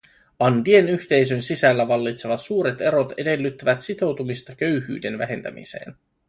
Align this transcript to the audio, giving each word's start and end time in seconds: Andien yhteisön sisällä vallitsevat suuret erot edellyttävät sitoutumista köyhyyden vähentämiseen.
Andien 0.39 0.87
yhteisön 0.91 1.41
sisällä 1.41 1.87
vallitsevat 1.87 2.41
suuret 2.41 2.81
erot 2.81 3.13
edellyttävät 3.17 3.81
sitoutumista 3.81 4.55
köyhyyden 4.55 5.17
vähentämiseen. 5.17 5.95